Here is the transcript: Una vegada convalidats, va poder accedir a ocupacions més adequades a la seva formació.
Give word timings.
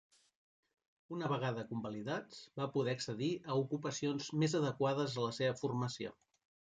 Una 1.15 1.27
vegada 1.33 1.65
convalidats, 1.73 2.39
va 2.61 2.67
poder 2.77 2.95
accedir 2.97 3.29
a 3.51 3.57
ocupacions 3.65 4.31
més 4.45 4.57
adequades 4.61 5.19
a 5.21 5.27
la 5.27 5.35
seva 5.41 5.59
formació. 5.61 6.15